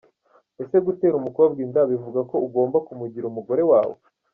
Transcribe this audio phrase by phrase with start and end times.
[0.61, 3.95] Ese gutera umukobwa inda bivuga ko ugomba kumugira umugore wawe?